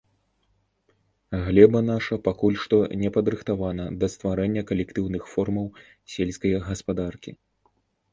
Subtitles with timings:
[1.49, 5.67] Глеба наша пакуль што не падрыхтавана да стварэння калектыўных формаў
[6.15, 7.31] сельскай гаспадаркі.